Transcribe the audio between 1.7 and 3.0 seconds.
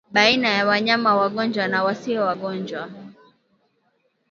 wasio wagonjwa